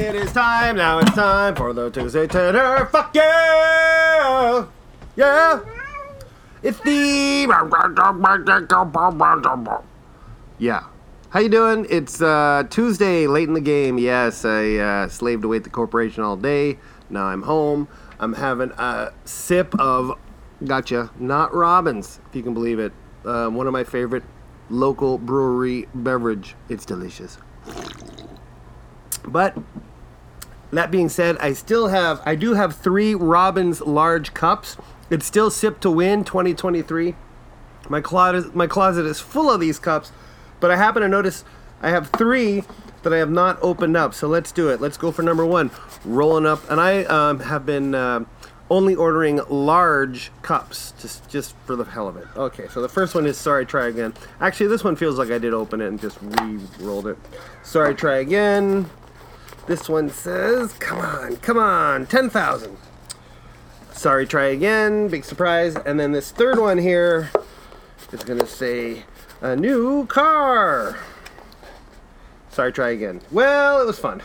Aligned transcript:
It 0.00 0.14
is 0.14 0.32
time, 0.32 0.76
now 0.76 0.98
it's 0.98 1.10
time 1.10 1.54
for 1.54 1.74
the 1.74 1.90
Tuesday 1.90 2.26
Titter. 2.26 2.86
Fuck 2.86 3.14
yeah! 3.14 4.64
Yeah! 5.14 5.60
It's 6.62 6.80
the. 6.80 7.46
Yeah. 10.58 10.84
How 11.28 11.40
you 11.40 11.50
doing? 11.50 11.86
It's 11.90 12.22
uh, 12.22 12.64
Tuesday, 12.70 13.26
late 13.26 13.46
in 13.46 13.52
the 13.52 13.60
game. 13.60 13.98
Yes, 13.98 14.46
I 14.46 14.76
uh, 14.76 15.08
slaved 15.08 15.44
away 15.44 15.58
at 15.58 15.64
the 15.64 15.70
corporation 15.70 16.24
all 16.24 16.36
day. 16.38 16.78
Now 17.10 17.26
I'm 17.26 17.42
home. 17.42 17.86
I'm 18.18 18.32
having 18.32 18.70
a 18.78 19.12
sip 19.26 19.78
of, 19.78 20.18
gotcha, 20.64 21.10
not 21.18 21.52
Robin's, 21.54 22.20
if 22.30 22.34
you 22.34 22.42
can 22.42 22.54
believe 22.54 22.78
it. 22.78 22.92
Uh, 23.22 23.48
one 23.48 23.66
of 23.66 23.74
my 23.74 23.84
favorite 23.84 24.24
local 24.70 25.18
brewery 25.18 25.88
beverage. 25.94 26.56
It's 26.70 26.86
delicious. 26.86 27.36
But 29.28 29.58
that 30.72 30.90
being 30.90 31.08
said, 31.08 31.36
I 31.38 31.52
still 31.52 31.88
have, 31.88 32.20
I 32.24 32.34
do 32.34 32.54
have 32.54 32.76
three 32.76 33.14
Robin's 33.14 33.80
large 33.80 34.34
cups. 34.34 34.76
It's 35.10 35.26
still 35.26 35.50
Sip 35.50 35.80
to 35.80 35.90
Win 35.90 36.24
2023. 36.24 37.14
My 37.88 38.00
closet, 38.00 38.54
my 38.54 38.66
closet 38.66 39.04
is 39.04 39.20
full 39.20 39.50
of 39.50 39.60
these 39.60 39.78
cups, 39.78 40.12
but 40.60 40.70
I 40.70 40.76
happen 40.76 41.02
to 41.02 41.08
notice 41.08 41.44
I 41.82 41.90
have 41.90 42.10
three 42.10 42.62
that 43.02 43.12
I 43.12 43.16
have 43.16 43.30
not 43.30 43.58
opened 43.62 43.96
up. 43.96 44.14
So 44.14 44.28
let's 44.28 44.52
do 44.52 44.68
it. 44.68 44.80
Let's 44.80 44.96
go 44.96 45.10
for 45.10 45.22
number 45.22 45.44
one. 45.44 45.70
Rolling 46.04 46.46
up, 46.46 46.68
and 46.70 46.80
I 46.80 47.04
um, 47.04 47.40
have 47.40 47.66
been 47.66 47.94
uh, 47.94 48.24
only 48.70 48.94
ordering 48.94 49.40
large 49.48 50.30
cups, 50.42 50.94
just 51.00 51.28
just 51.28 51.56
for 51.66 51.76
the 51.76 51.84
hell 51.84 52.06
of 52.06 52.16
it. 52.16 52.26
Okay, 52.36 52.68
so 52.68 52.80
the 52.80 52.88
first 52.88 53.14
one 53.14 53.26
is 53.26 53.36
Sorry 53.36 53.66
Try 53.66 53.88
Again. 53.88 54.14
Actually, 54.40 54.68
this 54.68 54.84
one 54.84 54.96
feels 54.96 55.18
like 55.18 55.30
I 55.30 55.38
did 55.38 55.52
open 55.52 55.80
it 55.80 55.88
and 55.88 56.00
just 56.00 56.18
re-rolled 56.22 57.08
it. 57.08 57.18
Sorry 57.62 57.94
Try 57.94 58.18
Again. 58.18 58.88
This 59.70 59.88
one 59.88 60.10
says, 60.10 60.72
"Come 60.80 60.98
on, 60.98 61.36
come 61.36 61.56
on, 61.56 62.04
ten 62.06 62.28
thousand. 62.28 62.76
Sorry 63.92 64.26
Try 64.26 64.46
Again. 64.46 65.06
Big 65.06 65.24
surprise. 65.24 65.76
And 65.86 66.00
then 66.00 66.10
this 66.10 66.32
third 66.32 66.58
one 66.58 66.78
here 66.78 67.30
is 68.10 68.24
gonna 68.24 68.48
say, 68.48 69.04
"A 69.40 69.54
new 69.54 70.06
car." 70.06 70.96
Sorry, 72.50 72.72
try 72.72 72.88
again. 72.88 73.20
Well, 73.30 73.80
it 73.80 73.86
was 73.86 74.00
fun. 74.00 74.20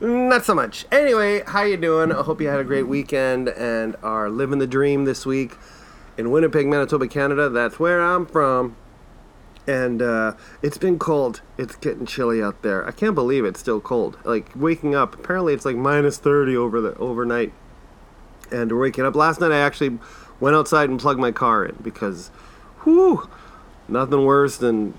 Not 0.00 0.46
so 0.46 0.54
much. 0.54 0.86
Anyway, 0.90 1.42
how 1.46 1.64
you 1.64 1.76
doing? 1.76 2.10
I 2.10 2.22
hope 2.22 2.40
you 2.40 2.48
had 2.48 2.58
a 2.58 2.64
great 2.64 2.88
weekend 2.88 3.50
and 3.50 3.96
are 4.02 4.30
living 4.30 4.60
the 4.60 4.66
dream 4.66 5.04
this 5.04 5.26
week 5.26 5.58
in 6.16 6.30
Winnipeg, 6.30 6.66
Manitoba, 6.66 7.06
Canada. 7.06 7.50
That's 7.50 7.78
where 7.78 8.00
I'm 8.00 8.24
from. 8.24 8.76
And 9.66 10.02
uh, 10.02 10.34
it's 10.60 10.78
been 10.78 10.98
cold. 10.98 11.40
It's 11.56 11.76
getting 11.76 12.04
chilly 12.04 12.42
out 12.42 12.62
there. 12.62 12.86
I 12.86 12.90
can't 12.90 13.14
believe 13.14 13.44
it's 13.44 13.60
still 13.60 13.80
cold. 13.80 14.18
Like 14.24 14.50
waking 14.56 14.94
up, 14.94 15.14
apparently 15.14 15.54
it's 15.54 15.64
like 15.64 15.76
minus 15.76 16.18
30 16.18 16.56
over 16.56 16.80
the 16.80 16.96
overnight. 16.96 17.52
And 18.50 18.72
waking 18.78 19.04
up 19.04 19.14
last 19.14 19.40
night, 19.40 19.52
I 19.52 19.58
actually 19.58 19.98
went 20.40 20.56
outside 20.56 20.90
and 20.90 20.98
plugged 20.98 21.20
my 21.20 21.30
car 21.30 21.64
in 21.64 21.76
because, 21.82 22.28
whew, 22.82 23.28
nothing 23.88 24.24
worse 24.24 24.56
than 24.58 24.94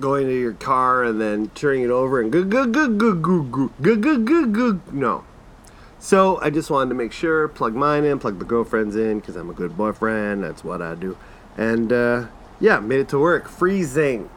going 0.00 0.26
to 0.26 0.38
your 0.38 0.52
car 0.52 1.04
and 1.04 1.20
then 1.20 1.50
turning 1.54 1.82
it 1.82 1.90
over 1.90 2.20
and 2.20 2.30
good 2.30 2.50
good 2.50 2.72
good 2.72 2.98
good 2.98 3.22
good 3.22 3.50
good 3.52 3.70
good 3.80 4.02
good 4.02 4.26
good 4.26 4.52
good 4.52 4.94
no 4.94 5.24
so 5.98 6.38
i 6.42 6.50
just 6.50 6.70
wanted 6.70 6.90
to 6.90 6.94
make 6.94 7.12
sure 7.12 7.48
plug 7.48 7.74
mine 7.74 8.04
in 8.04 8.18
plug 8.18 8.38
the 8.38 8.44
girlfriend's 8.44 8.94
in 8.94 9.18
because 9.18 9.36
i'm 9.36 9.48
a 9.48 9.54
good 9.54 9.74
boyfriend 9.76 10.44
that's 10.44 10.62
what 10.62 10.82
i 10.82 10.94
do 10.94 11.16
and 11.56 11.92
uh, 11.92 12.26
yeah 12.60 12.78
made 12.80 13.00
it 13.00 13.08
to 13.10 13.18
work. 13.18 13.48
Freezing. 13.48 14.30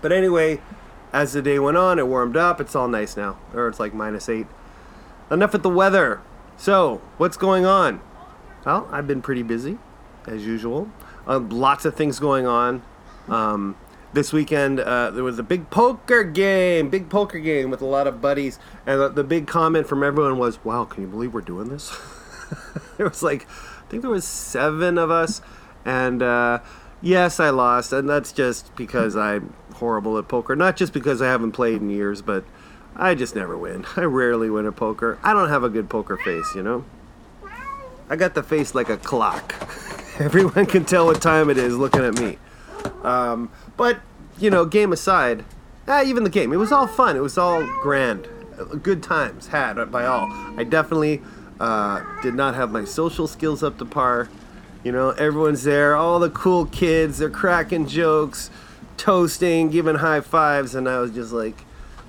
But 0.00 0.12
anyway 0.12 0.60
as 1.12 1.32
the 1.32 1.40
day 1.40 1.58
went 1.58 1.76
on 1.76 1.98
it 1.98 2.06
warmed 2.06 2.36
up. 2.36 2.60
It's 2.60 2.76
all 2.76 2.88
nice 2.88 3.16
now. 3.16 3.38
Or 3.54 3.68
it's 3.68 3.80
like 3.80 3.94
minus 3.94 4.28
eight. 4.28 4.46
Enough 5.30 5.52
with 5.52 5.62
the 5.62 5.70
weather. 5.70 6.20
So 6.56 7.00
what's 7.18 7.36
going 7.36 7.66
on? 7.66 8.00
Well 8.64 8.88
i've 8.90 9.06
been 9.06 9.22
pretty 9.22 9.42
busy 9.42 9.78
as 10.26 10.44
usual. 10.44 10.90
Uh, 11.26 11.38
lots 11.38 11.84
of 11.84 11.94
things 11.94 12.20
going 12.20 12.46
on. 12.46 12.82
Um, 13.28 13.76
this 14.12 14.32
weekend 14.32 14.80
uh, 14.80 15.10
there 15.10 15.24
was 15.24 15.38
a 15.38 15.42
big 15.42 15.70
poker 15.70 16.24
game, 16.24 16.88
big 16.88 17.10
poker 17.10 17.38
game 17.38 17.70
with 17.70 17.82
a 17.82 17.86
lot 17.86 18.06
of 18.06 18.20
buddies, 18.20 18.58
and 18.86 19.00
the, 19.00 19.08
the 19.08 19.24
big 19.24 19.46
comment 19.46 19.86
from 19.86 20.02
everyone 20.02 20.38
was, 20.38 20.64
"Wow, 20.64 20.84
can 20.84 21.02
you 21.02 21.08
believe 21.08 21.34
we're 21.34 21.42
doing 21.42 21.68
this?" 21.68 21.96
there 22.96 23.08
was 23.08 23.22
like, 23.22 23.46
I 23.46 23.90
think 23.90 24.02
there 24.02 24.10
was 24.10 24.24
seven 24.24 24.96
of 24.98 25.10
us, 25.10 25.42
and 25.84 26.22
uh, 26.22 26.60
yes, 27.06 27.38
I 27.38 27.50
lost, 27.50 27.92
and 27.92 28.08
that's 28.08 28.32
just 28.32 28.74
because 28.76 29.16
I'm 29.16 29.54
horrible 29.74 30.18
at 30.18 30.28
poker. 30.28 30.56
Not 30.56 30.76
just 30.76 30.92
because 30.92 31.22
I 31.22 31.26
haven't 31.26 31.52
played 31.52 31.80
in 31.80 31.88
years, 31.88 32.20
but 32.20 32.44
I 32.96 33.14
just 33.14 33.34
never 33.34 33.56
win. 33.56 33.86
I 33.96 34.02
rarely 34.02 34.50
win 34.50 34.66
at 34.66 34.76
poker. 34.76 35.18
I 35.22 35.32
don't 35.32 35.48
have 35.48 35.64
a 35.64 35.68
good 35.68 35.88
poker 35.88 36.16
face, 36.16 36.54
you 36.54 36.62
know. 36.62 36.84
I 38.08 38.16
got 38.16 38.34
the 38.34 38.42
face 38.42 38.74
like 38.74 38.88
a 38.88 38.96
clock. 38.96 39.54
Everyone 40.18 40.66
can 40.66 40.84
tell 40.84 41.06
what 41.06 41.20
time 41.20 41.50
it 41.50 41.58
is 41.58 41.76
looking 41.76 42.02
at 42.02 42.18
me. 42.18 42.38
Um, 43.02 43.50
but 43.76 44.00
you 44.38 44.50
know, 44.50 44.64
game 44.64 44.92
aside, 44.92 45.44
ah, 45.88 46.02
even 46.02 46.24
the 46.24 46.30
game, 46.30 46.52
it 46.52 46.56
was 46.56 46.72
all 46.72 46.86
fun. 46.86 47.16
It 47.16 47.20
was 47.20 47.36
all 47.38 47.64
grand, 47.82 48.28
good 48.82 49.02
times 49.02 49.48
had 49.48 49.90
by 49.90 50.06
all. 50.06 50.28
I 50.56 50.64
definitely 50.64 51.22
uh, 51.60 52.02
did 52.22 52.34
not 52.34 52.54
have 52.54 52.70
my 52.70 52.84
social 52.84 53.26
skills 53.26 53.62
up 53.62 53.78
to 53.78 53.84
par. 53.84 54.28
You 54.86 54.92
know, 54.92 55.10
everyone's 55.10 55.64
there, 55.64 55.96
all 55.96 56.20
the 56.20 56.30
cool 56.30 56.66
kids, 56.66 57.18
they're 57.18 57.28
cracking 57.28 57.88
jokes, 57.88 58.50
toasting, 58.96 59.68
giving 59.68 59.96
high 59.96 60.20
fives, 60.20 60.76
and 60.76 60.88
I 60.88 61.00
was 61.00 61.10
just 61.10 61.32
like, 61.32 61.64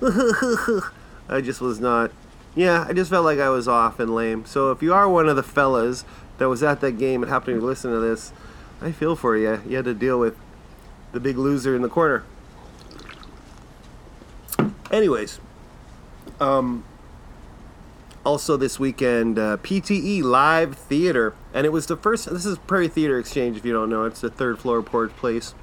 I 1.28 1.40
just 1.40 1.60
was 1.60 1.80
not. 1.80 2.12
Yeah, 2.54 2.86
I 2.88 2.92
just 2.92 3.10
felt 3.10 3.24
like 3.24 3.40
I 3.40 3.48
was 3.48 3.66
off 3.66 3.98
and 3.98 4.14
lame. 4.14 4.46
So 4.46 4.70
if 4.70 4.80
you 4.80 4.94
are 4.94 5.08
one 5.08 5.28
of 5.28 5.34
the 5.34 5.42
fellas 5.42 6.04
that 6.38 6.48
was 6.48 6.62
at 6.62 6.80
that 6.82 6.98
game 6.98 7.20
and 7.20 7.28
happened 7.28 7.58
to 7.58 7.66
listen 7.66 7.90
to 7.90 7.98
this, 7.98 8.32
I 8.80 8.92
feel 8.92 9.16
for 9.16 9.36
you. 9.36 9.60
You 9.66 9.74
had 9.74 9.84
to 9.86 9.92
deal 9.92 10.20
with 10.20 10.36
the 11.10 11.18
big 11.18 11.36
loser 11.36 11.74
in 11.74 11.82
the 11.82 11.88
corner. 11.88 12.22
Anyways, 14.92 15.40
um, 16.38 16.84
also 18.28 18.58
this 18.58 18.78
weekend, 18.78 19.38
uh, 19.38 19.56
PTE 19.56 20.22
Live 20.22 20.76
Theater, 20.76 21.32
and 21.54 21.64
it 21.64 21.70
was 21.70 21.86
the 21.86 21.96
first. 21.96 22.30
This 22.30 22.44
is 22.44 22.58
Prairie 22.58 22.86
Theater 22.86 23.18
Exchange. 23.18 23.56
If 23.56 23.64
you 23.64 23.72
don't 23.72 23.88
know, 23.88 24.04
it's 24.04 24.20
the 24.20 24.28
third 24.28 24.58
floor 24.58 24.80
of 24.80 24.84
Portage 24.84 25.16
Place. 25.16 25.54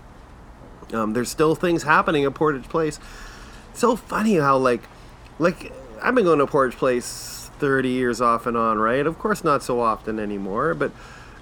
Um, 0.91 1.13
there's 1.13 1.29
still 1.29 1.53
things 1.53 1.83
happening 1.83 2.25
at 2.25 2.33
Portage 2.33 2.67
Place. 2.67 2.99
It's 3.69 3.81
so 3.81 3.95
funny 3.95 4.37
how 4.37 4.57
like, 4.57 4.81
like 5.37 5.73
I've 6.01 6.15
been 6.15 6.23
going 6.23 6.39
to 6.39 6.47
Portage 6.47 6.75
Place 6.75 7.51
30 7.59 7.89
years 7.89 8.19
off 8.19 8.47
and 8.47 8.57
on, 8.57 8.79
right? 8.79 9.05
Of 9.05 9.19
course, 9.19 9.43
not 9.43 9.61
so 9.61 9.79
often 9.79 10.17
anymore, 10.17 10.73
but 10.73 10.91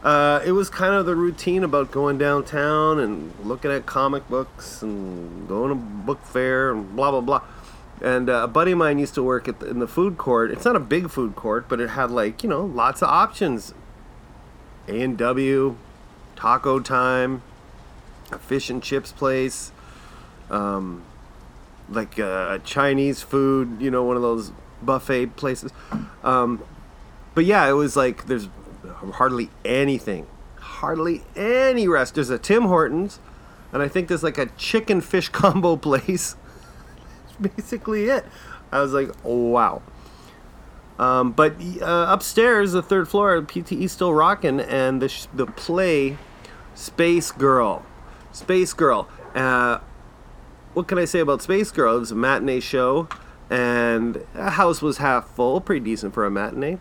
uh, 0.03 0.41
it 0.45 0.51
was 0.51 0.69
kind 0.69 0.93
of 0.93 1.05
the 1.05 1.15
routine 1.15 1.63
about 1.63 1.89
going 1.89 2.17
downtown 2.17 2.99
and 2.99 3.31
looking 3.45 3.71
at 3.71 3.85
comic 3.85 4.27
books 4.27 4.81
and 4.81 5.47
going 5.47 5.69
to 5.69 5.75
book 5.75 6.21
fair 6.25 6.71
and 6.71 6.97
blah 6.97 7.11
blah 7.11 7.21
blah. 7.21 7.41
And 8.03 8.29
uh, 8.29 8.41
a 8.43 8.47
buddy 8.49 8.73
of 8.73 8.77
mine 8.77 8.99
used 8.99 9.15
to 9.15 9.23
work 9.23 9.45
the, 9.45 9.65
in 9.65 9.79
the 9.79 9.87
food 9.87 10.17
court. 10.17 10.51
It's 10.51 10.65
not 10.65 10.75
a 10.75 10.79
big 10.79 11.09
food 11.09 11.35
court, 11.35 11.69
but 11.69 11.79
it 11.79 11.91
had 11.91 12.11
like 12.11 12.43
you 12.43 12.49
know 12.49 12.65
lots 12.65 13.01
of 13.01 13.07
options. 13.07 13.73
A 14.89 15.01
and 15.01 15.17
W, 15.17 15.77
Taco 16.35 16.81
Time, 16.81 17.41
a 18.29 18.37
fish 18.37 18.69
and 18.69 18.83
chips 18.83 19.13
place, 19.13 19.71
um, 20.49 21.03
like 21.89 22.19
uh, 22.19 22.57
Chinese 22.59 23.21
food. 23.21 23.77
You 23.79 23.89
know, 23.89 24.03
one 24.03 24.17
of 24.17 24.21
those 24.21 24.51
buffet 24.81 25.37
places. 25.37 25.71
Um, 26.23 26.61
but 27.33 27.45
yeah, 27.45 27.67
it 27.69 27.73
was 27.73 27.95
like 27.95 28.25
there's 28.25 28.49
hardly 29.13 29.49
anything. 29.63 30.27
Hardly 30.57 31.23
any 31.37 31.87
rest. 31.87 32.15
There's 32.15 32.29
a 32.29 32.37
Tim 32.37 32.63
Hortons, 32.63 33.19
and 33.71 33.81
I 33.81 33.87
think 33.87 34.09
there's 34.09 34.23
like 34.23 34.37
a 34.37 34.47
chicken 34.57 34.99
fish 34.99 35.29
combo 35.29 35.77
place. 35.77 36.35
Basically 37.57 38.05
it. 38.05 38.25
I 38.71 38.81
was 38.81 38.93
like, 38.93 39.09
oh, 39.23 39.49
wow. 39.49 39.81
Um, 40.99 41.31
but 41.31 41.55
uh, 41.81 42.05
upstairs, 42.09 42.71
the 42.71 42.81
third 42.81 43.07
floor, 43.07 43.41
PTE 43.41 43.89
still 43.89 44.13
rocking, 44.13 44.59
and 44.59 45.01
the 45.01 45.09
sh- 45.09 45.27
the 45.33 45.45
play, 45.47 46.17
Space 46.75 47.31
Girl, 47.31 47.83
Space 48.31 48.73
Girl. 48.73 49.07
Uh, 49.33 49.79
what 50.73 50.87
can 50.87 50.97
I 50.97 51.05
say 51.05 51.19
about 51.19 51.41
Space 51.41 51.71
Girl? 51.71 51.97
It 51.97 51.99
was 51.99 52.11
a 52.11 52.15
matinee 52.15 52.59
show, 52.59 53.07
and 53.49 54.23
the 54.33 54.51
house 54.51 54.81
was 54.81 54.97
half 54.97 55.27
full, 55.27 55.61
pretty 55.61 55.83
decent 55.83 56.13
for 56.13 56.25
a 56.25 56.31
matinee. 56.31 56.77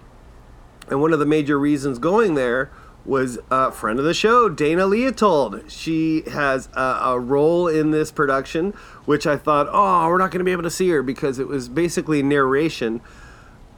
And 0.89 1.01
one 1.01 1.13
of 1.13 1.19
the 1.19 1.27
major 1.27 1.59
reasons 1.59 1.99
going 1.99 2.35
there 2.35 2.71
was 3.05 3.39
a 3.51 3.73
friend 3.73 3.99
of 3.99 4.05
the 4.05 4.15
show, 4.15 4.49
Dana 4.49 4.83
Leotold. 4.83 5.69
She 5.71 6.23
has 6.31 6.69
a, 6.75 7.01
a, 7.03 7.19
role 7.19 7.67
in 7.67 7.91
this 7.91 8.13
production, 8.13 8.73
which 9.07 9.27
I 9.27 9.37
thought, 9.37 9.69
oh, 9.71 10.07
we're 10.09 10.19
not 10.19 10.31
going 10.31 10.39
to 10.39 10.45
be 10.45 10.53
able 10.53 10.63
to 10.63 10.71
see 10.71 10.89
her 10.91 11.03
because 11.03 11.39
it 11.39 11.49
was 11.49 11.69
basically 11.69 12.23
narration. 12.23 13.01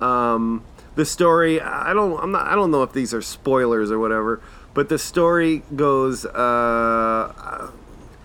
Um, 0.01 0.65
the 0.95 1.05
story, 1.05 1.61
I 1.61 1.95
don't, 1.95 2.19
I'm 2.23 2.33
not, 2.33 2.47
I 2.47 2.55
don't 2.55 2.71
know 2.71 2.83
if 2.83 2.93
these 2.93 3.15
are 3.15 3.23
spoilers 3.23 3.91
or 3.91 3.99
whatever, 3.99 4.43
but 4.75 4.89
the 4.89 4.99
story 4.99 5.63
goes. 5.75 6.27
Uh, 6.27 7.71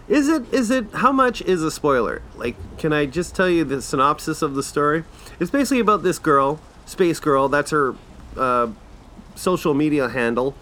Is 0.10 0.28
it? 0.28 0.52
Is 0.52 0.72
it? 0.72 0.86
How 0.95 1.12
much 1.12 1.42
is 1.44 1.63
a 1.63 1.72
spoiler? 1.72 2.22
Like, 2.36 2.56
can 2.78 2.92
I 2.92 3.06
just 3.06 3.36
tell 3.36 3.50
you 3.50 3.63
the 3.63 3.81
synopsis 3.81 4.42
of 4.42 4.56
the 4.56 4.63
story? 4.63 5.04
It's 5.40 5.52
basically 5.52 5.80
about 5.80 6.02
this 6.02 6.18
girl, 6.18 6.60
Space 6.86 7.19
Girl. 7.19 7.48
That's 7.48 7.69
her 7.69 7.95
uh, 8.36 8.69
social 9.36 9.74
media 9.75 10.10
handle, 10.10 10.56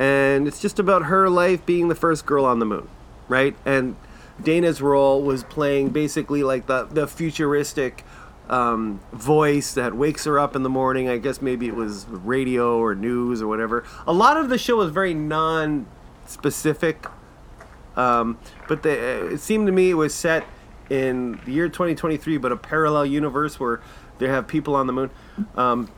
and 0.00 0.48
it's 0.48 0.60
just 0.60 0.78
about 0.78 1.04
her 1.04 1.28
life 1.28 1.64
being 1.66 1.88
the 1.88 1.94
first 1.94 2.24
girl 2.24 2.46
on 2.46 2.58
the 2.58 2.64
moon, 2.64 2.88
right? 3.28 3.54
And 3.66 3.96
Dana's 4.42 4.80
role 4.80 5.20
was 5.22 5.44
playing 5.44 5.90
basically 5.90 6.42
like 6.42 6.66
the 6.66 6.84
the 6.84 7.06
futuristic 7.06 8.02
um, 8.48 9.00
voice 9.12 9.74
that 9.74 9.94
wakes 9.94 10.24
her 10.24 10.38
up 10.38 10.56
in 10.56 10.62
the 10.62 10.70
morning. 10.70 11.10
I 11.10 11.18
guess 11.18 11.42
maybe 11.42 11.68
it 11.68 11.76
was 11.76 12.06
radio 12.08 12.78
or 12.78 12.94
news 12.94 13.42
or 13.42 13.46
whatever. 13.46 13.84
A 14.06 14.12
lot 14.12 14.38
of 14.38 14.48
the 14.48 14.56
show 14.56 14.76
was 14.76 14.90
very 14.90 15.12
non-specific, 15.12 17.06
um, 17.94 18.38
but 18.68 18.82
the, 18.82 19.34
it 19.34 19.40
seemed 19.40 19.66
to 19.66 19.72
me 19.72 19.90
it 19.90 19.94
was 19.94 20.14
set 20.14 20.44
in 20.88 21.38
the 21.44 21.52
year 21.52 21.68
2023, 21.68 22.38
but 22.38 22.52
a 22.52 22.56
parallel 22.56 23.04
universe 23.04 23.60
where 23.60 23.82
they 24.18 24.28
have 24.28 24.48
people 24.48 24.74
on 24.74 24.86
the 24.86 24.94
moon. 24.94 25.10
Um, 25.56 25.90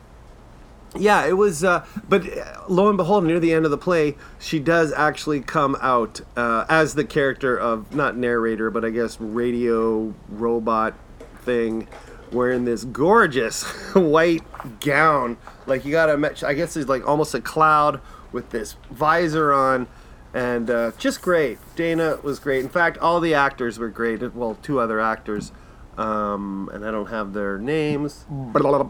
yeah, 0.95 1.25
it 1.25 1.33
was. 1.33 1.63
Uh, 1.63 1.85
but 2.07 2.23
lo 2.69 2.87
and 2.87 2.97
behold, 2.97 3.23
near 3.23 3.39
the 3.39 3.53
end 3.53 3.65
of 3.65 3.71
the 3.71 3.77
play, 3.77 4.15
she 4.39 4.59
does 4.59 4.91
actually 4.93 5.41
come 5.41 5.77
out 5.81 6.21
uh, 6.35 6.65
as 6.69 6.95
the 6.95 7.03
character 7.03 7.57
of 7.57 7.93
not 7.95 8.15
narrator, 8.15 8.69
but 8.69 8.85
I 8.85 8.89
guess 8.89 9.19
radio 9.19 10.13
robot 10.29 10.93
thing, 11.41 11.87
wearing 12.31 12.65
this 12.65 12.83
gorgeous 12.83 13.63
white 13.93 14.43
gown. 14.79 15.37
Like 15.65 15.85
you 15.85 15.91
gotta, 15.91 16.17
match, 16.17 16.43
I 16.43 16.53
guess 16.53 16.77
it's 16.77 16.89
like 16.89 17.07
almost 17.07 17.33
a 17.33 17.41
cloud 17.41 17.99
with 18.31 18.49
this 18.49 18.75
visor 18.91 19.53
on, 19.53 19.87
and 20.33 20.69
uh, 20.69 20.91
just 20.97 21.21
great. 21.21 21.57
Dana 21.75 22.19
was 22.23 22.39
great. 22.39 22.63
In 22.63 22.69
fact, 22.69 22.97
all 22.97 23.19
the 23.19 23.33
actors 23.33 23.79
were 23.79 23.89
great. 23.89 24.33
Well, 24.33 24.57
two 24.61 24.79
other 24.79 24.99
actors 24.99 25.51
um, 25.97 26.69
and 26.73 26.85
I 26.85 26.91
don't 26.91 27.09
have 27.09 27.33
their 27.33 27.57
names. 27.57 28.25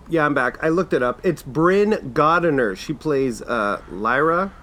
Yeah, 0.10 0.26
I'm 0.26 0.34
back. 0.34 0.64
I 0.64 0.70
looked 0.70 0.94
it 0.94 1.04
up. 1.04 1.20
It's 1.26 1.44
Bryn 1.44 2.14
Goddener. 2.14 2.78
She 2.78 2.94
plays 2.94 3.42
uh, 3.42 3.82
Lyra, 3.90 4.54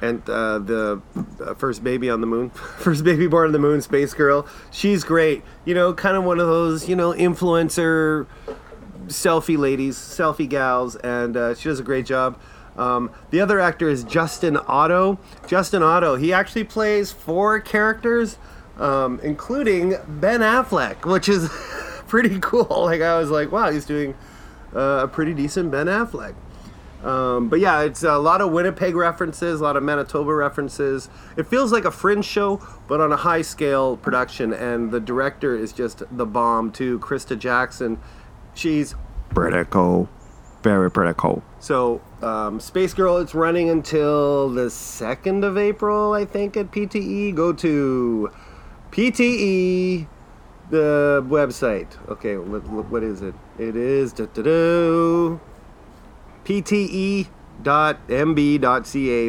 and 0.00 0.28
uh, 0.28 0.58
the 0.58 1.02
uh, 1.40 1.54
first 1.54 1.84
baby 1.84 2.08
on 2.08 2.20
the 2.20 2.26
moon, 2.26 2.50
first 2.78 3.04
baby 3.04 3.26
born 3.26 3.46
on 3.46 3.52
the 3.52 3.58
moon, 3.58 3.82
space 3.82 4.14
girl. 4.14 4.46
She's 4.70 5.04
great. 5.04 5.42
You 5.64 5.74
know, 5.74 5.92
kind 5.92 6.16
of 6.16 6.24
one 6.24 6.40
of 6.40 6.46
those 6.46 6.88
you 6.88 6.96
know 6.96 7.12
influencer 7.12 8.26
selfie 9.06 9.58
ladies, 9.58 9.96
selfie 9.96 10.48
gals, 10.48 10.96
and 10.96 11.36
uh, 11.36 11.54
she 11.54 11.68
does 11.68 11.80
a 11.80 11.84
great 11.84 12.06
job. 12.06 12.40
Um, 12.76 13.10
the 13.30 13.40
other 13.40 13.58
actor 13.58 13.88
is 13.88 14.04
Justin 14.04 14.56
Otto. 14.56 15.18
Justin 15.46 15.82
Otto. 15.82 16.16
He 16.16 16.32
actually 16.32 16.64
plays 16.64 17.10
four 17.10 17.58
characters 17.60 18.38
um, 18.78 19.20
including 19.22 19.96
Ben 20.06 20.40
Affleck, 20.40 21.04
which 21.04 21.28
is 21.28 21.48
pretty 22.08 22.38
cool. 22.40 22.66
Like 22.86 23.02
I 23.02 23.18
was 23.18 23.30
like, 23.30 23.50
wow, 23.52 23.70
he's 23.70 23.84
doing 23.84 24.14
uh, 24.74 25.00
a 25.04 25.08
pretty 25.08 25.34
decent 25.34 25.70
Ben 25.70 25.86
Affleck. 25.86 26.34
Um, 27.04 27.48
but 27.48 27.60
yeah, 27.60 27.82
it's 27.82 28.02
a 28.02 28.18
lot 28.18 28.40
of 28.40 28.50
Winnipeg 28.50 28.96
references, 28.96 29.60
a 29.60 29.62
lot 29.62 29.76
of 29.76 29.82
Manitoba 29.82 30.34
references. 30.34 31.08
It 31.36 31.46
feels 31.46 31.70
like 31.70 31.84
a 31.84 31.90
fringe 31.90 32.24
show, 32.24 32.60
but 32.88 33.00
on 33.00 33.12
a 33.12 33.16
high 33.16 33.42
scale 33.42 33.96
production. 33.96 34.52
And 34.52 34.90
the 34.90 35.00
director 35.00 35.54
is 35.54 35.72
just 35.72 36.02
the 36.16 36.26
bomb 36.26 36.72
too, 36.72 36.98
Krista 36.98 37.38
Jackson. 37.38 38.00
She's 38.54 38.94
pretty 39.30 39.68
cool, 39.70 40.08
very 40.62 40.90
pretty 40.90 41.14
cool. 41.16 41.42
So 41.60 42.00
um, 42.22 42.58
Space 42.60 42.94
Girl, 42.94 43.18
it's 43.18 43.34
running 43.34 43.68
until 43.70 44.48
the 44.48 44.70
second 44.70 45.44
of 45.44 45.58
April, 45.58 46.12
I 46.12 46.24
think, 46.24 46.56
at 46.56 46.72
PTE. 46.72 47.34
Go 47.34 47.52
to 47.52 48.30
PTE, 48.96 50.08
the 50.70 51.22
website. 51.28 51.88
Okay, 52.08 52.38
what, 52.38 52.88
what 52.88 53.02
is 53.02 53.20
it? 53.20 53.34
It 53.58 53.76
is 53.76 54.14
pte.mb.ca 54.14 55.38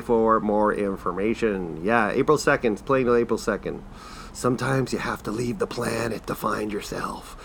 for 0.02 0.40
more 0.40 0.74
information. 0.74 1.84
Yeah, 1.84 2.12
April 2.12 2.38
2nd, 2.38 2.86
playing 2.86 3.08
till 3.08 3.18
April 3.18 3.38
2nd. 3.38 3.82
Sometimes 4.32 4.94
you 4.94 5.00
have 5.00 5.22
to 5.24 5.32
leave 5.32 5.60
the 5.60 5.68
planet 5.68 6.26
to 6.28 6.36
find 6.36 6.72
yourself. 6.72 7.36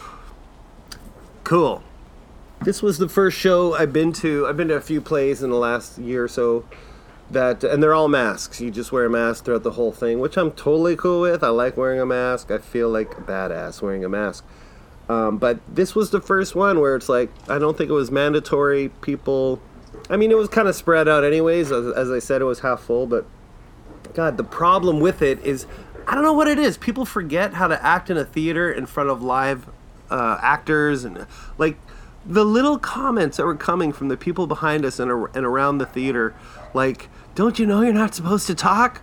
Cool. 1.42 1.82
This 2.60 2.82
was 2.82 2.98
the 2.98 3.08
first 3.08 3.36
show 3.36 3.74
I've 3.74 3.92
been 3.92 4.12
to. 4.12 4.46
I've 4.46 4.56
been 4.56 4.69
to 4.69 4.74
a 4.74 4.80
few 4.80 5.00
plays 5.00 5.42
in 5.42 5.50
the 5.50 5.56
last 5.56 5.98
year 5.98 6.22
or 6.22 6.28
so 6.28 6.64
that 7.30 7.64
and 7.64 7.82
they're 7.82 7.94
all 7.94 8.08
masks. 8.08 8.60
You 8.60 8.70
just 8.70 8.92
wear 8.92 9.06
a 9.06 9.10
mask 9.10 9.44
throughout 9.44 9.62
the 9.62 9.72
whole 9.72 9.92
thing, 9.92 10.20
which 10.20 10.36
I'm 10.36 10.52
totally 10.52 10.96
cool 10.96 11.20
with. 11.20 11.42
I 11.42 11.48
like 11.48 11.76
wearing 11.76 12.00
a 12.00 12.06
mask. 12.06 12.50
I 12.50 12.58
feel 12.58 12.88
like 12.88 13.16
a 13.19 13.22
badass 13.22 13.80
wearing 13.82 14.04
a 14.04 14.08
mask. 14.08 14.44
Um, 15.08 15.38
but 15.38 15.60
this 15.69 15.94
was 15.94 16.10
the 16.10 16.20
first 16.20 16.54
one 16.54 16.80
where 16.80 16.96
it's 16.96 17.08
like 17.08 17.30
I 17.48 17.58
don't 17.58 17.76
think 17.76 17.90
it 17.90 17.94
was 17.94 18.10
mandatory. 18.10 18.88
People, 18.88 19.60
I 20.08 20.16
mean, 20.16 20.30
it 20.30 20.36
was 20.36 20.48
kind 20.48 20.69
of 20.69 20.74
spread 20.74 21.08
out 21.08 21.24
anyways. 21.24 21.72
As, 21.72 21.86
as 21.94 22.10
I 22.10 22.19
said, 22.19 22.40
it 22.40 22.46
was 22.46 22.60
half 22.60 22.80
full. 22.82 23.06
But 23.06 23.26
God, 24.14 24.36
the 24.36 24.44
problem 24.44 25.00
with 25.00 25.22
it 25.22 25.40
is 25.44 25.66
I 26.06 26.14
don't 26.14 26.24
know 26.24 26.32
what 26.32 26.48
it 26.48 26.58
is. 26.58 26.76
People 26.76 27.04
forget 27.04 27.54
how 27.54 27.69
to 27.69 27.84
act 27.84 28.10
in 28.10 28.16
a 28.16 28.24
theater 28.24 28.70
in 28.70 28.86
front 28.86 29.10
of 29.10 29.22
live 29.22 29.69
uh, 30.10 30.38
actors 30.42 31.04
and 31.04 31.26
like 31.58 31.78
the 32.24 32.44
little 32.44 32.78
comments 32.78 33.36
that 33.36 33.46
were 33.46 33.56
coming 33.56 33.92
from 33.92 34.08
the 34.08 34.16
people 34.16 34.46
behind 34.46 34.84
us 34.84 34.98
and, 34.98 35.10
and 35.10 35.44
around 35.44 35.78
the 35.78 35.86
theater, 35.86 36.34
like 36.74 37.08
don't 37.34 37.58
you 37.58 37.66
know 37.66 37.80
you're 37.82 37.92
not 37.92 38.14
supposed 38.14 38.46
to 38.46 38.54
talk? 38.54 39.02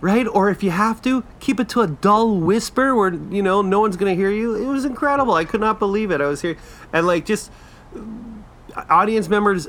Right? 0.00 0.26
Or 0.26 0.48
if 0.48 0.62
you 0.62 0.70
have 0.70 1.02
to, 1.02 1.24
keep 1.40 1.60
it 1.60 1.68
to 1.70 1.82
a 1.82 1.86
dull 1.86 2.36
whisper 2.36 2.94
where, 2.94 3.12
you 3.12 3.42
know, 3.42 3.60
no 3.60 3.80
one's 3.80 3.98
going 3.98 4.10
to 4.10 4.16
hear 4.16 4.30
you. 4.30 4.54
It 4.54 4.66
was 4.66 4.86
incredible. 4.86 5.34
I 5.34 5.44
could 5.44 5.60
not 5.60 5.78
believe 5.78 6.10
it. 6.10 6.22
I 6.22 6.26
was 6.26 6.40
here. 6.40 6.56
And, 6.90 7.06
like, 7.06 7.26
just 7.26 7.52
uh, 7.94 8.84
audience 8.88 9.28
members 9.28 9.68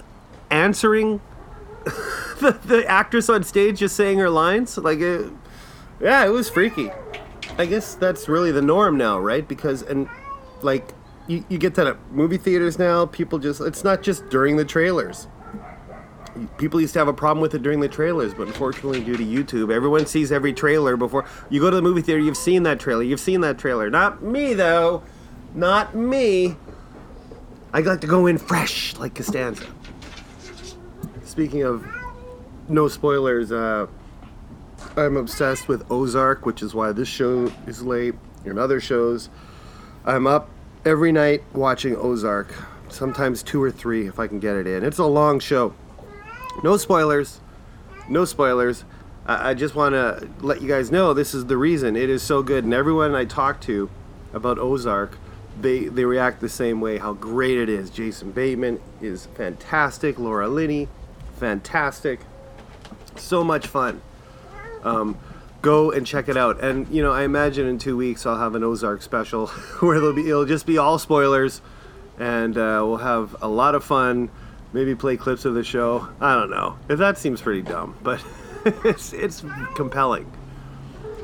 answering 0.49 1.19
the, 2.39 2.57
the 2.63 2.85
actress 2.87 3.27
on 3.29 3.43
stage 3.43 3.79
just 3.79 3.93
saying 3.93 4.19
her 4.19 4.29
lines. 4.29 4.77
Like, 4.77 4.99
it, 4.99 5.29
yeah, 5.99 6.25
it 6.25 6.29
was 6.29 6.49
freaky. 6.49 6.91
I 7.57 7.65
guess 7.65 7.95
that's 7.95 8.29
really 8.29 8.53
the 8.53 8.61
norm 8.61 8.95
now, 8.95 9.19
right? 9.19 9.45
Because, 9.45 9.81
and, 9.81 10.07
like, 10.61 10.93
you, 11.31 11.45
you 11.49 11.57
get 11.57 11.75
that 11.75 11.87
at 11.87 12.11
movie 12.11 12.37
theaters 12.37 12.77
now. 12.77 13.05
People 13.05 13.39
just, 13.39 13.61
it's 13.61 13.83
not 13.83 14.03
just 14.03 14.29
during 14.29 14.57
the 14.57 14.65
trailers 14.65 15.27
people 16.57 16.79
used 16.79 16.93
to 16.93 16.99
have 16.99 17.07
a 17.07 17.13
problem 17.13 17.41
with 17.41 17.53
it 17.53 17.61
during 17.61 17.79
the 17.79 17.87
trailers, 17.87 18.33
but 18.33 18.47
unfortunately, 18.47 19.03
due 19.03 19.17
to 19.17 19.23
YouTube, 19.23 19.73
everyone 19.73 20.05
sees 20.05 20.31
every 20.31 20.53
trailer 20.53 20.95
before 20.95 21.25
you 21.49 21.59
go 21.59 21.69
to 21.69 21.75
the 21.75 21.81
movie 21.81 22.01
theater. 22.01 22.21
You've 22.21 22.37
seen 22.37 22.63
that 22.63 22.79
trailer. 22.79 23.03
You've 23.03 23.19
seen 23.19 23.41
that 23.41 23.57
trailer. 23.57 23.89
Not 23.89 24.23
me, 24.23 24.53
though. 24.53 25.03
Not 25.53 25.95
me. 25.95 26.55
I 27.73 27.81
like 27.81 28.01
to 28.01 28.07
go 28.07 28.27
in 28.27 28.37
fresh, 28.37 28.95
like 28.97 29.15
Costanza. 29.15 29.65
Speaking 31.23 31.63
of 31.63 31.85
no 32.67 32.87
spoilers, 32.87 33.51
uh, 33.51 33.87
I'm 34.97 35.17
obsessed 35.17 35.67
with 35.67 35.89
Ozark, 35.89 36.45
which 36.45 36.61
is 36.61 36.73
why 36.73 36.91
this 36.91 37.07
show 37.07 37.51
is 37.67 37.81
late 37.81 38.15
and 38.45 38.59
other 38.59 38.79
shows. 38.79 39.29
I'm 40.05 40.27
up 40.27 40.49
every 40.85 41.11
night 41.11 41.43
watching 41.53 41.95
Ozark, 41.95 42.53
sometimes 42.89 43.43
two 43.43 43.61
or 43.61 43.71
three 43.71 44.07
if 44.07 44.19
I 44.19 44.27
can 44.27 44.39
get 44.39 44.55
it 44.55 44.67
in. 44.67 44.83
It's 44.83 44.97
a 44.97 45.05
long 45.05 45.39
show. 45.39 45.73
No 46.63 46.77
spoilers. 46.77 47.39
No 48.09 48.25
spoilers. 48.25 48.83
I, 49.25 49.51
I 49.51 49.53
just 49.53 49.75
want 49.75 49.93
to 49.93 50.27
let 50.39 50.61
you 50.61 50.67
guys 50.67 50.91
know 50.91 51.13
this 51.13 51.33
is 51.33 51.45
the 51.45 51.57
reason 51.57 51.95
it 51.95 52.09
is 52.09 52.23
so 52.23 52.41
good. 52.43 52.63
And 52.63 52.73
everyone 52.73 53.15
I 53.15 53.25
talk 53.25 53.61
to 53.61 53.89
about 54.33 54.57
Ozark, 54.57 55.17
they, 55.59 55.85
they 55.85 56.05
react 56.05 56.41
the 56.41 56.49
same 56.49 56.81
way 56.81 56.97
how 56.97 57.13
great 57.13 57.57
it 57.57 57.69
is. 57.69 57.89
Jason 57.89 58.31
Bateman 58.31 58.79
is 59.01 59.27
fantastic. 59.27 60.17
Laura 60.17 60.47
Linney, 60.47 60.87
fantastic. 61.37 62.21
So 63.17 63.43
much 63.43 63.67
fun. 63.67 64.01
Um, 64.83 65.17
go 65.61 65.91
and 65.91 66.05
check 66.05 66.29
it 66.29 66.37
out. 66.37 66.63
And 66.63 66.87
you 66.89 67.01
know, 67.03 67.11
I 67.11 67.23
imagine 67.23 67.67
in 67.67 67.77
two 67.77 67.97
weeks 67.97 68.25
I'll 68.25 68.37
have 68.37 68.55
an 68.55 68.63
Ozark 68.63 69.01
special 69.01 69.47
where 69.79 69.95
it'll 69.95 70.13
be 70.13 70.27
it'll 70.27 70.45
just 70.45 70.65
be 70.65 70.77
all 70.77 70.99
spoilers, 70.99 71.61
and 72.17 72.57
uh, 72.57 72.83
we'll 72.85 72.97
have 72.97 73.35
a 73.41 73.47
lot 73.47 73.75
of 73.75 73.83
fun 73.83 74.29
maybe 74.73 74.95
play 74.95 75.17
clips 75.17 75.45
of 75.45 75.53
the 75.53 75.63
show. 75.63 76.07
I 76.19 76.35
don't 76.35 76.49
know. 76.49 76.77
If 76.89 76.99
that 76.99 77.17
seems 77.17 77.41
pretty 77.41 77.61
dumb, 77.61 77.95
but 78.01 78.23
it's 78.65 79.13
it's 79.13 79.43
compelling. 79.75 80.31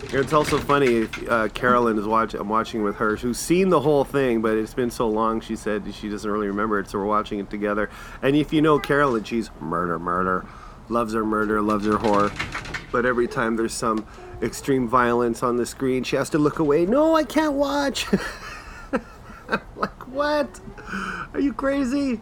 It's 0.10 0.32
also 0.32 0.58
funny. 0.58 1.08
Uh, 1.28 1.50
Carolyn 1.50 1.98
is 1.98 2.06
watching. 2.06 2.40
I'm 2.40 2.48
watching 2.48 2.82
with 2.82 2.96
her, 2.98 3.18
who's 3.18 3.38
seen 3.38 3.70
the 3.70 3.82
whole 3.82 4.06
thing, 4.06 4.42
but 4.42 4.56
it's 4.58 4.74
been 4.74 4.92
so 4.92 5.10
long. 5.10 5.42
She 5.42 5.56
said 5.56 5.94
she 5.94 6.08
doesn't 6.08 6.30
really 6.30 6.48
remember 6.48 6.80
it, 6.80 6.90
so 6.90 6.98
we're 6.98 7.06
watching 7.06 7.40
it 7.40 7.50
together. 7.50 7.90
And 8.22 8.36
if 8.36 8.54
you 8.54 8.62
know 8.62 8.80
Carolyn, 8.80 9.26
she's 9.26 9.50
murder, 9.60 10.00
murder, 10.00 10.46
loves 10.88 11.14
her 11.14 11.26
murder, 11.26 11.62
loves 11.62 11.86
her 11.86 11.98
horror. 11.98 12.32
But 12.90 13.06
every 13.06 13.28
time 13.28 13.58
there's 13.58 13.74
some 13.74 14.08
extreme 14.42 14.88
violence 14.88 15.44
on 15.44 15.58
the 15.58 15.66
screen, 15.66 16.04
she 16.04 16.16
has 16.16 16.30
to 16.32 16.38
look 16.38 16.60
away. 16.60 16.86
No, 16.86 17.16
I 17.16 17.24
can't 17.24 17.54
watch. 17.54 18.06
like 19.76 20.08
what? 20.08 20.60
Are 21.34 21.40
you 21.40 21.54
crazy? 21.54 22.22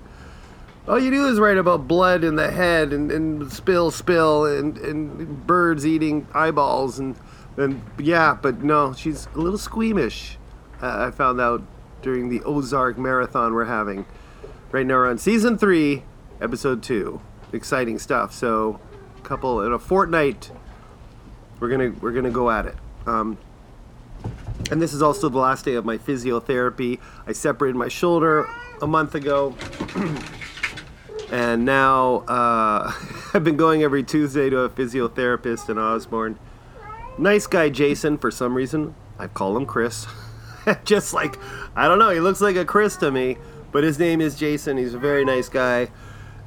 All 0.87 0.99
you 0.99 1.09
do 1.09 1.27
is 1.27 1.39
write 1.39 1.57
about 1.57 1.87
blood 1.87 2.23
in 2.23 2.35
the 2.35 2.51
head 2.51 2.93
and, 2.93 3.11
and 3.11 3.51
spill, 3.51 3.89
spill, 3.89 4.45
and, 4.45 4.77
and 4.77 5.47
birds 5.47 5.85
eating 5.85 6.27
eyeballs 6.33 6.99
and 6.99 7.15
And 7.57 7.81
yeah, 7.97 8.37
but 8.39 8.63
no, 8.63 8.93
she's 8.93 9.27
a 9.33 9.39
little 9.39 9.57
squeamish. 9.57 10.37
Uh, 10.81 11.07
I 11.07 11.11
found 11.11 11.41
out 11.41 11.63
during 12.01 12.29
the 12.29 12.43
Ozark 12.43 12.97
marathon 12.97 13.53
we're 13.53 13.65
having. 13.65 14.05
Right 14.71 14.85
now 14.85 14.95
we're 14.95 15.09
on 15.09 15.17
season 15.17 15.57
three, 15.57 16.03
episode 16.39 16.83
two. 16.83 17.21
Exciting 17.51 17.97
stuff. 17.97 18.33
So, 18.33 18.79
a 19.17 19.21
couple 19.21 19.61
in 19.61 19.71
a 19.71 19.79
fortnight, 19.79 20.51
we're 21.59 21.69
gonna 21.69 21.93
we're 22.01 22.11
gonna 22.11 22.31
go 22.31 22.49
at 22.49 22.65
it. 22.65 22.75
Um, 23.05 23.37
and 24.71 24.81
this 24.81 24.93
is 24.93 25.01
also 25.01 25.29
the 25.29 25.37
last 25.37 25.65
day 25.65 25.75
of 25.75 25.85
my 25.85 25.97
physiotherapy. 25.97 26.99
I 27.27 27.33
separated 27.33 27.77
my 27.77 27.87
shoulder 27.87 28.47
a 28.81 28.87
month 28.87 29.15
ago. 29.15 29.55
and 31.31 31.65
now 31.65 32.17
uh, 32.27 32.91
I've 33.33 33.43
been 33.43 33.57
going 33.57 33.83
every 33.83 34.03
Tuesday 34.03 34.49
to 34.49 34.59
a 34.59 34.69
physiotherapist 34.69 35.69
in 35.69 35.77
Osborne. 35.77 36.39
Nice 37.17 37.47
guy, 37.47 37.69
Jason, 37.69 38.17
for 38.17 38.31
some 38.31 38.55
reason. 38.55 38.95
I 39.17 39.27
call 39.27 39.55
him 39.55 39.65
Chris. 39.65 40.05
Just 40.83 41.13
like, 41.13 41.37
I 41.75 41.87
don't 41.87 41.99
know, 41.99 42.09
he 42.09 42.19
looks 42.19 42.41
like 42.41 42.55
a 42.55 42.65
Chris 42.65 42.97
to 42.97 43.11
me, 43.11 43.37
but 43.71 43.83
his 43.83 43.99
name 43.99 44.19
is 44.19 44.35
Jason. 44.35 44.77
He's 44.77 44.93
a 44.93 44.99
very 44.99 45.23
nice 45.23 45.47
guy. 45.47 45.89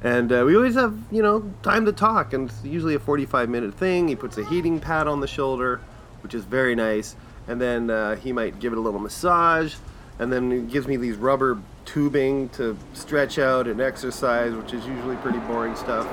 And 0.03 0.31
uh, 0.31 0.43
we 0.45 0.55
always 0.55 0.75
have, 0.75 0.97
you 1.11 1.21
know, 1.21 1.51
time 1.61 1.85
to 1.85 1.91
talk, 1.91 2.31
and 2.33 2.49
it's 2.49 2.63
usually 2.63 2.95
a 2.95 2.99
45 2.99 3.49
minute 3.49 3.73
thing. 3.73 4.07
He 4.07 4.15
puts 4.15 4.37
a 4.37 4.45
heating 4.45 4.79
pad 4.79 5.07
on 5.07 5.19
the 5.19 5.27
shoulder, 5.27 5.81
which 6.23 6.33
is 6.33 6.45
very 6.45 6.73
nice. 6.73 7.15
And 7.47 7.59
then 7.59 7.89
uh, 7.89 8.15
he 8.15 8.31
might 8.31 8.59
give 8.59 8.71
it 8.71 8.77
a 8.77 8.81
little 8.81 8.99
massage, 8.99 9.75
and 10.17 10.31
then 10.31 10.51
he 10.51 10.59
gives 10.61 10.87
me 10.87 10.95
these 10.95 11.15
rubber 11.15 11.57
tubing 11.85 12.49
to 12.49 12.77
stretch 12.93 13.39
out 13.39 13.67
and 13.67 13.81
exercise, 13.81 14.53
which 14.53 14.73
is 14.73 14.85
usually 14.85 15.15
pretty 15.17 15.39
boring 15.39 15.75
stuff. 15.75 16.07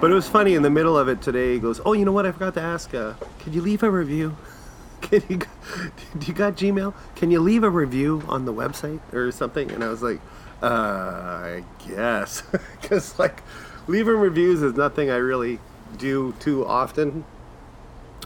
But 0.00 0.10
it 0.10 0.14
was 0.14 0.28
funny 0.28 0.54
in 0.54 0.62
the 0.62 0.70
middle 0.70 0.98
of 0.98 1.08
it 1.08 1.22
today. 1.22 1.54
He 1.54 1.58
goes, 1.58 1.80
"Oh, 1.84 1.92
you 1.92 2.04
know 2.04 2.12
what? 2.12 2.26
I 2.26 2.32
forgot 2.32 2.54
to 2.54 2.60
ask. 2.60 2.94
Uh, 2.94 3.14
could 3.38 3.54
you 3.54 3.62
leave 3.62 3.82
a 3.82 3.90
review? 3.90 4.36
Can 5.02 5.22
you? 5.28 5.38
Do 6.18 6.26
you 6.26 6.32
got 6.32 6.56
Gmail? 6.56 6.94
Can 7.16 7.30
you 7.30 7.40
leave 7.40 7.62
a 7.64 7.70
review 7.70 8.22
on 8.26 8.44
the 8.44 8.52
website 8.52 9.00
or 9.12 9.30
something?" 9.30 9.70
And 9.70 9.84
I 9.84 9.88
was 9.88 10.02
like, 10.02 10.20
uh, 10.62 10.66
"I 10.66 11.64
guess," 11.88 12.42
because 12.80 13.18
like 13.18 13.42
leaving 13.86 14.16
reviews 14.16 14.62
is 14.62 14.74
nothing 14.74 15.10
I 15.10 15.16
really 15.16 15.58
do 15.98 16.34
too 16.40 16.66
often. 16.66 17.24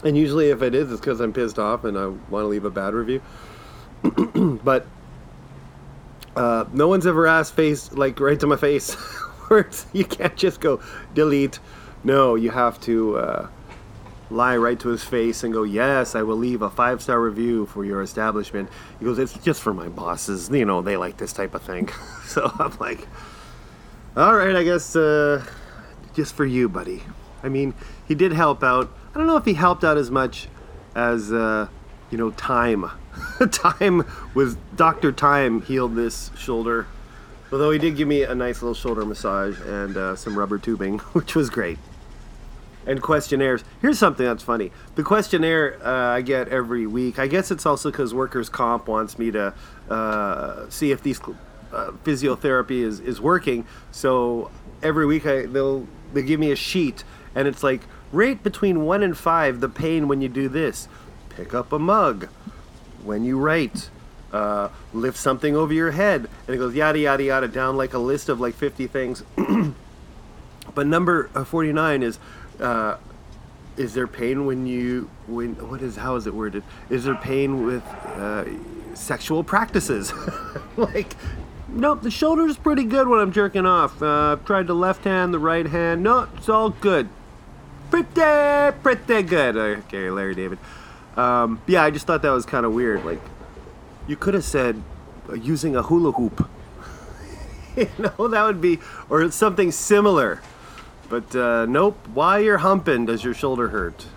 And 0.03 0.17
usually, 0.17 0.49
if 0.49 0.61
it 0.61 0.75
is, 0.75 0.91
it's 0.91 0.99
because 0.99 1.19
I'm 1.19 1.33
pissed 1.33 1.57
off 1.57 1.83
and 1.83 1.97
I 1.97 2.07
want 2.07 2.43
to 2.43 2.47
leave 2.47 2.65
a 2.65 2.69
bad 2.69 2.93
review. 2.93 3.21
but 4.63 4.85
uh, 6.35 6.65
no 6.73 6.87
one's 6.87 7.07
ever 7.07 7.25
asked 7.27 7.53
face 7.53 7.91
like 7.93 8.19
right 8.19 8.39
to 8.39 8.47
my 8.47 8.57
face. 8.57 8.95
Words 9.49 9.85
you 9.93 10.05
can't 10.05 10.35
just 10.35 10.59
go 10.59 10.81
delete. 11.13 11.59
No, 12.03 12.35
you 12.35 12.51
have 12.51 12.79
to 12.81 13.17
uh, 13.17 13.47
lie 14.29 14.57
right 14.57 14.79
to 14.79 14.89
his 14.89 15.03
face 15.03 15.43
and 15.43 15.53
go, 15.53 15.63
"Yes, 15.63 16.15
I 16.15 16.23
will 16.23 16.37
leave 16.37 16.61
a 16.61 16.69
five 16.69 17.01
star 17.01 17.19
review 17.21 17.65
for 17.65 17.85
your 17.85 18.01
establishment." 18.01 18.69
He 18.99 19.05
goes, 19.05 19.19
"It's 19.19 19.33
just 19.33 19.61
for 19.61 19.73
my 19.73 19.87
bosses. 19.87 20.49
You 20.49 20.65
know, 20.65 20.81
they 20.81 20.97
like 20.97 21.17
this 21.17 21.33
type 21.33 21.53
of 21.55 21.61
thing." 21.61 21.89
so 22.25 22.51
I'm 22.59 22.73
like, 22.79 23.07
"All 24.15 24.35
right, 24.35 24.55
I 24.55 24.63
guess 24.63 24.95
uh, 24.95 25.43
just 26.13 26.35
for 26.35 26.45
you, 26.45 26.69
buddy." 26.69 27.03
I 27.43 27.49
mean, 27.49 27.73
he 28.07 28.15
did 28.15 28.33
help 28.33 28.63
out. 28.63 28.91
I 29.13 29.17
don't 29.17 29.27
know 29.27 29.37
if 29.37 29.45
he 29.45 29.53
helped 29.53 29.83
out 29.83 29.97
as 29.97 30.09
much 30.09 30.47
as 30.95 31.31
uh, 31.31 31.67
you 32.09 32.17
know, 32.17 32.31
time. 32.31 32.89
time 33.51 34.05
was 34.33 34.55
Doctor 34.75 35.11
Time 35.11 35.61
healed 35.61 35.95
this 35.95 36.31
shoulder 36.37 36.87
Although 37.51 37.71
he 37.71 37.79
did 37.79 37.95
give 37.95 38.07
me 38.07 38.23
a 38.23 38.33
nice 38.33 38.61
little 38.61 38.73
shoulder 38.73 39.05
massage 39.05 39.59
and 39.61 39.95
uh, 39.95 40.15
some 40.15 40.37
rubber 40.37 40.57
tubing, 40.57 40.99
which 41.13 41.35
was 41.35 41.49
great. 41.49 41.77
And 42.87 43.01
questionnaires. 43.01 43.63
Here's 43.81 43.97
something 43.97 44.25
that's 44.25 44.43
funny. 44.43 44.71
The 44.93 45.03
questionnaire 45.03 45.79
uh, 45.83 46.15
I 46.15 46.21
get 46.21 46.49
every 46.49 46.85
week. 46.85 47.17
I 47.17 47.27
guess 47.27 47.49
it's 47.49 47.65
also 47.65 47.89
because 47.89 48.13
workers' 48.13 48.47
comp 48.47 48.87
wants 48.87 49.17
me 49.17 49.31
to 49.31 49.53
uh, 49.89 50.69
see 50.69 50.91
if 50.91 51.01
these 51.01 51.19
uh, 51.73 51.91
physiotherapy 52.03 52.83
is, 52.83 52.99
is 52.99 53.19
working. 53.19 53.65
So 53.91 54.51
every 54.83 55.05
week 55.05 55.25
I 55.25 55.47
they'll 55.47 55.87
they 56.13 56.21
give 56.21 56.39
me 56.39 56.51
a 56.51 56.55
sheet, 56.55 57.03
and 57.33 57.47
it's 57.47 57.63
like 57.63 57.81
rate 58.11 58.43
between 58.43 58.85
one 58.85 59.01
and 59.01 59.17
five 59.17 59.61
the 59.61 59.69
pain 59.69 60.07
when 60.07 60.21
you 60.21 60.29
do 60.29 60.47
this. 60.47 60.87
Pick 61.29 61.53
up 61.55 61.73
a 61.73 61.79
mug 61.79 62.29
when 63.03 63.25
you 63.25 63.39
write 63.39 63.89
uh, 64.35 64.69
lift 64.93 65.17
something 65.17 65.55
over 65.55 65.73
your 65.73 65.91
head, 65.91 66.27
and 66.45 66.55
it 66.55 66.57
goes 66.57 66.75
yada 66.75 66.99
yada 66.99 67.23
yada 67.23 67.47
down 67.47 67.77
like 67.77 67.93
a 67.93 67.99
list 67.99 68.27
of 68.27 68.39
like 68.39 68.53
50 68.53 68.87
things. 68.87 69.23
but 70.75 70.85
number 70.85 71.29
uh, 71.33 71.45
49 71.45 72.03
is 72.03 72.19
uh, 72.59 72.97
is 73.77 73.93
there 73.93 74.07
pain 74.07 74.45
when 74.45 74.65
you 74.65 75.09
when 75.27 75.55
what 75.69 75.81
is 75.81 75.95
how 75.95 76.15
is 76.15 76.27
it 76.27 76.33
worded? 76.33 76.63
Is 76.89 77.03
there 77.05 77.15
pain 77.15 77.65
with 77.65 77.83
uh, 77.85 78.45
sexual 78.93 79.43
practices? 79.43 80.13
like 80.77 81.15
nope, 81.67 82.01
the 82.01 82.11
shoulder's 82.11 82.57
pretty 82.57 82.83
good 82.83 83.07
when 83.07 83.19
I'm 83.19 83.31
jerking 83.31 83.65
off. 83.65 84.01
Uh, 84.01 84.33
I've 84.33 84.45
tried 84.45 84.67
the 84.67 84.75
left 84.75 85.03
hand, 85.03 85.33
the 85.33 85.39
right 85.39 85.65
hand. 85.65 86.03
No, 86.03 86.27
it's 86.37 86.49
all 86.49 86.69
good. 86.69 87.09
Pretty, 87.91 88.77
pretty 88.81 89.23
good. 89.23 89.55
Okay, 89.57 90.09
Larry 90.09 90.35
David. 90.35 90.59
Um, 91.15 91.61
yeah, 91.67 91.83
I 91.83 91.91
just 91.91 92.07
thought 92.07 92.21
that 92.23 92.31
was 92.31 92.45
kind 92.45 92.65
of 92.65 92.73
weird. 92.73 93.05
Like, 93.05 93.21
you 94.07 94.15
could 94.15 94.33
have 94.33 94.43
said 94.43 94.81
uh, 95.29 95.33
using 95.33 95.75
a 95.75 95.83
hula 95.83 96.11
hoop. 96.11 96.49
you 97.75 97.89
know, 97.97 98.27
that 98.27 98.43
would 98.43 98.61
be, 98.61 98.79
or 99.09 99.29
something 99.31 99.71
similar. 99.71 100.41
But 101.09 101.35
uh, 101.35 101.65
nope, 101.65 101.97
while 102.13 102.39
you're 102.39 102.59
humping, 102.59 103.05
does 103.05 103.23
your 103.23 103.33
shoulder 103.33 103.69
hurt? 103.69 104.07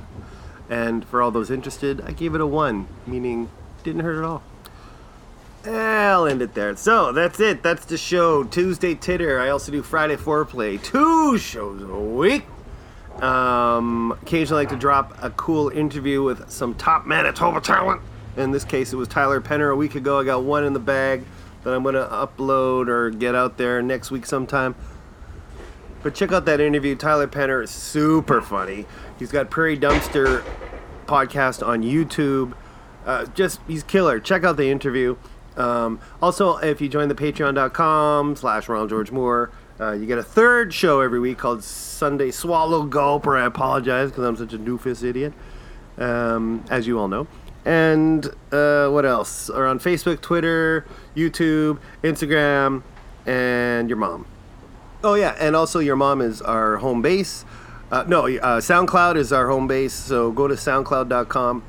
And 0.70 1.04
for 1.04 1.22
all 1.22 1.30
those 1.30 1.50
interested, 1.50 2.00
I 2.02 2.12
gave 2.12 2.34
it 2.34 2.40
a 2.40 2.46
one, 2.46 2.88
meaning 3.06 3.50
didn't 3.82 4.02
hurt 4.02 4.18
at 4.18 4.24
all. 4.24 4.42
I'll 5.66 6.26
end 6.26 6.40
it 6.40 6.54
there. 6.54 6.76
So 6.76 7.12
that's 7.12 7.40
it. 7.40 7.62
That's 7.62 7.84
the 7.84 7.98
show. 7.98 8.44
Tuesday 8.44 8.94
Titter. 8.94 9.40
I 9.40 9.50
also 9.50 9.72
do 9.72 9.82
Friday 9.82 10.16
Foreplay. 10.16 10.82
Two 10.82 11.36
shows 11.38 11.82
a 11.82 11.86
week. 11.86 12.44
Um, 13.22 14.12
occasionally, 14.22 14.60
I 14.60 14.62
like 14.62 14.70
to 14.70 14.78
drop 14.78 15.22
a 15.22 15.30
cool 15.30 15.68
interview 15.70 16.22
with 16.22 16.48
some 16.50 16.74
top 16.74 17.06
Manitoba 17.06 17.60
talent. 17.60 18.00
In 18.36 18.52
this 18.52 18.64
case, 18.64 18.92
it 18.92 18.96
was 18.96 19.08
Tyler 19.08 19.40
Penner 19.40 19.72
a 19.72 19.76
week 19.76 19.96
ago. 19.96 20.20
I 20.20 20.24
got 20.24 20.44
one 20.44 20.64
in 20.64 20.72
the 20.72 20.78
bag 20.78 21.24
that 21.64 21.74
I'm 21.74 21.82
going 21.82 21.96
to 21.96 22.06
upload 22.06 22.86
or 22.86 23.10
get 23.10 23.34
out 23.34 23.56
there 23.58 23.82
next 23.82 24.12
week 24.12 24.24
sometime. 24.24 24.76
But 26.02 26.14
check 26.14 26.32
out 26.32 26.44
that 26.46 26.60
interview. 26.60 26.94
Tyler 26.94 27.26
Penner 27.26 27.62
is 27.62 27.70
super 27.70 28.40
funny. 28.40 28.86
He's 29.18 29.32
got 29.32 29.50
Prairie 29.50 29.78
Dumpster 29.78 30.44
podcast 31.06 31.66
on 31.66 31.82
YouTube. 31.82 32.54
Uh, 33.04 33.26
just 33.26 33.60
he's 33.66 33.82
killer. 33.82 34.20
Check 34.20 34.44
out 34.44 34.56
the 34.56 34.70
interview. 34.70 35.16
Um, 35.56 36.00
also, 36.22 36.56
if 36.58 36.80
you 36.80 36.88
join 36.88 37.08
the 37.08 37.14
patreon.com 37.14 38.36
slash 38.36 38.68
Ronald 38.68 38.90
George 38.90 39.10
Moore, 39.10 39.50
uh, 39.80 39.92
you 39.92 40.06
get 40.06 40.18
a 40.18 40.22
third 40.22 40.72
show 40.72 41.00
every 41.00 41.18
week 41.18 41.38
called 41.38 41.64
Sunday 41.64 42.30
Swallow 42.30 42.84
Gulp, 42.84 43.26
or 43.26 43.36
I 43.36 43.44
apologize 43.44 44.10
because 44.10 44.24
I'm 44.24 44.36
such 44.36 44.52
a 44.52 44.58
doofus 44.58 45.02
idiot, 45.02 45.32
um, 45.98 46.64
as 46.70 46.86
you 46.86 46.98
all 46.98 47.08
know. 47.08 47.26
And 47.64 48.26
uh, 48.52 48.88
what 48.88 49.04
else? 49.04 49.50
Are 49.50 49.66
on 49.66 49.78
Facebook, 49.78 50.20
Twitter, 50.20 50.86
YouTube, 51.16 51.78
Instagram, 52.02 52.82
and 53.26 53.88
your 53.88 53.98
mom. 53.98 54.26
Oh 55.02 55.14
yeah, 55.14 55.36
and 55.38 55.54
also 55.54 55.78
your 55.78 55.96
mom 55.96 56.20
is 56.20 56.42
our 56.42 56.78
home 56.78 57.02
base. 57.02 57.44
Uh, 57.90 58.04
no, 58.06 58.26
uh, 58.26 58.60
SoundCloud 58.60 59.16
is 59.16 59.32
our 59.32 59.48
home 59.48 59.66
base. 59.66 59.94
So 59.94 60.32
go 60.32 60.48
to 60.48 60.54
SoundCloud.com. 60.54 61.62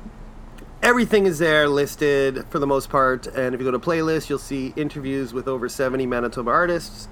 Everything 0.82 1.26
is 1.26 1.38
there 1.38 1.68
listed 1.68 2.44
for 2.50 2.58
the 2.58 2.66
most 2.66 2.90
part. 2.90 3.26
And 3.26 3.54
if 3.54 3.60
you 3.60 3.64
go 3.64 3.70
to 3.70 3.78
playlist, 3.78 4.28
you'll 4.28 4.38
see 4.38 4.72
interviews 4.76 5.32
with 5.32 5.46
over 5.46 5.68
70 5.68 6.06
Manitoba 6.06 6.50
artists. 6.50 7.08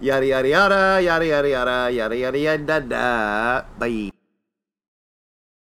Yada 0.00 0.26
yada 0.26 0.48
yada 0.48 1.00
yada 1.02 1.26
yada 1.26 1.48
yada 1.48 1.90
yada 1.92 2.38
yada 2.38 2.38
yada. 2.38 3.66
Bye. 3.78 4.11